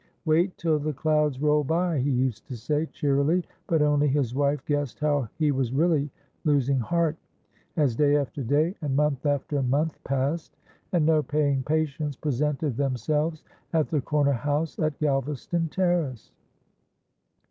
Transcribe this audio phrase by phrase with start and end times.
[0.25, 4.65] "Wait till the clouds roll by," he used to say, cheerily, but only his wife
[4.65, 6.09] guessed how he was really
[6.43, 7.15] losing heart,
[7.77, 10.57] as day after day and month after month passed
[10.91, 13.43] and no paying patients presented themselves
[13.73, 16.31] at the corner house at Galvaston Terrace.